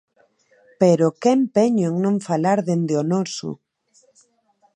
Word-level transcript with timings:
Pero 0.81 1.05
¡que 1.21 1.31
empeño 1.39 1.85
en 1.91 1.95
non 2.05 2.15
falar 2.27 2.59
dende 2.67 2.93
o 3.01 3.03
noso! 3.13 3.49